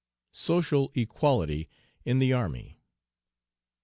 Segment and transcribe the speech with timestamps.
[0.33, 1.69] SOCIAL EQUALITY
[2.05, 2.79] IN THE ARMY.